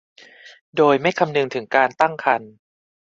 [0.77, 2.51] โดยไม่คำนึงถึงการตั้งครรภ์